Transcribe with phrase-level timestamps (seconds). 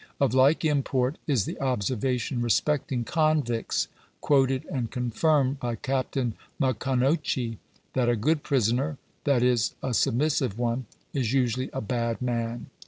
[0.19, 3.87] Of like import is the observation respecting convicts,
[4.19, 7.59] quoted and confirmed by Captain Maconochie,
[7.93, 9.37] that" a good prisoner (i.
[9.37, 9.57] e.
[9.83, 12.71] a submissive one) is usually a bad man."